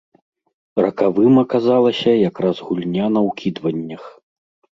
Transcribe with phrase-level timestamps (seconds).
[0.85, 4.03] Ракавым аказалася якраз гульня на ўкідваннях.